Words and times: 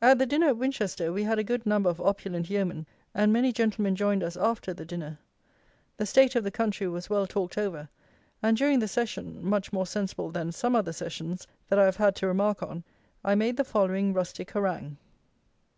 At 0.00 0.18
the 0.18 0.24
dinner 0.24 0.46
at 0.48 0.56
Winchester 0.56 1.12
we 1.12 1.24
had 1.24 1.38
a 1.38 1.44
good 1.44 1.66
number 1.66 1.90
of 1.90 2.00
opulent 2.00 2.48
yeomen, 2.48 2.86
and 3.14 3.30
many 3.34 3.52
gentlemen 3.52 3.94
joined 3.96 4.22
us 4.22 4.34
after 4.34 4.72
the 4.72 4.86
dinner. 4.86 5.18
The 5.98 6.06
state 6.06 6.34
of 6.36 6.42
the 6.42 6.50
country 6.50 6.88
was 6.88 7.10
well 7.10 7.26
talked 7.26 7.58
over; 7.58 7.90
and, 8.42 8.56
during 8.56 8.78
the 8.78 8.88
session 8.88 9.44
(much 9.44 9.70
more 9.70 9.84
sensible 9.86 10.30
than 10.30 10.52
some 10.52 10.74
other 10.74 10.94
sessions 10.94 11.46
that 11.68 11.78
I 11.78 11.84
have 11.84 11.96
had 11.96 12.16
to 12.16 12.26
remark 12.26 12.62
on), 12.62 12.82
I 13.22 13.34
made 13.34 13.58
the 13.58 13.62
following 13.62 14.14
_RUSTIC 14.14 14.52
HARANGUE. 14.52 14.96